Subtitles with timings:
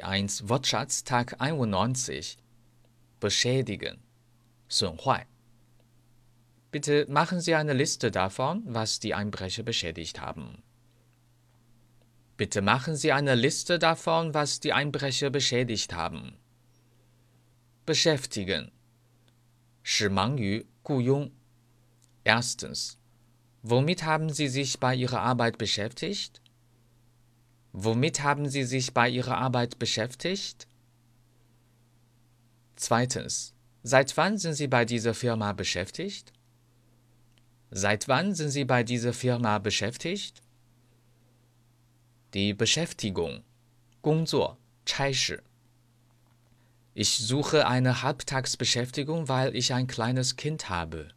[0.00, 2.38] 1 Wortschatztag 91
[3.20, 3.98] Beschädigen,
[4.68, 5.26] Sunhuai.
[6.70, 10.62] Bitte machen Sie eine Liste davon, was die Einbrecher beschädigt haben.
[12.36, 16.36] Bitte machen Sie eine Liste davon, was die Einbrecher beschädigt haben.
[17.84, 18.72] Beschäftigen.
[19.82, 21.32] Shimang Yu Guyung.
[22.24, 22.98] Erstens.
[23.62, 26.40] Womit haben Sie sich bei Ihrer Arbeit beschäftigt?
[27.73, 30.67] Womit haben Sie sich bei Ihrer Arbeit beschäftigt?
[32.75, 33.53] Zweitens.
[33.83, 36.33] Seit wann sind Sie bei dieser Firma beschäftigt?
[37.71, 40.41] Seit wann sind Sie bei dieser Firma beschäftigt?
[42.33, 43.43] Die Beschäftigung.
[44.01, 45.43] 工作,差事.
[46.93, 51.09] Ich suche eine Halbtagsbeschäftigung, weil ich ein kleines Kind habe.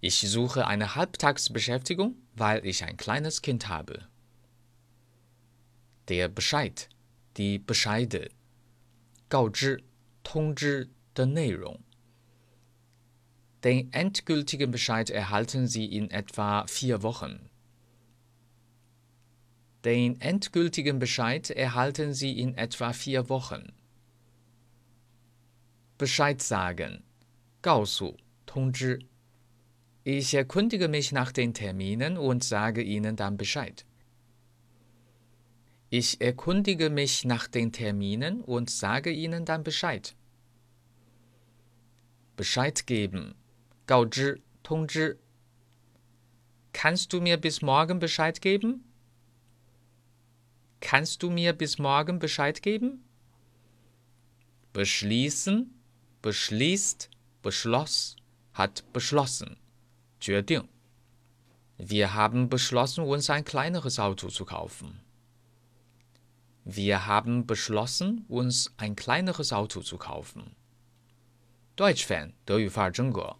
[0.00, 4.08] Ich suche eine Halbtagsbeschäftigung, weil ich ein kleines Kind habe.
[6.08, 6.88] Der Bescheid,
[7.36, 8.30] die Bescheide,
[9.28, 9.82] 告知、
[10.22, 11.80] 通知的内容。
[13.62, 17.48] Den endgültigen Bescheid erhalten Sie in etwa vier Wochen.
[19.84, 23.72] Den endgültigen Bescheid erhalten Sie in etwa vier Wochen.
[25.98, 27.04] Bescheid sagen,
[27.62, 28.98] 告诉、通知。
[30.04, 33.84] Ich erkundige mich nach den Terminen und sage Ihnen dann Bescheid.
[35.90, 40.14] Ich erkundige mich nach den Terminen und sage Ihnen dann Bescheid.
[42.36, 43.34] Bescheid geben.
[43.86, 45.18] 告知,通知.
[46.72, 48.84] Kannst du mir bis morgen Bescheid geben?
[50.80, 53.04] Kannst du mir bis morgen Bescheid geben?
[54.72, 55.74] Beschließen,
[56.22, 57.10] beschließt,
[57.42, 58.16] beschloss,
[58.54, 59.56] hat beschlossen.
[60.18, 60.68] 决定.
[61.76, 65.00] Wir haben beschlossen, uns ein kleineres Auto zu kaufen.
[66.66, 70.54] Wir haben beschlossen, uns ein kleineres Auto zu kaufen.
[71.76, 73.36] Deutsch Fan 德语范儿真格。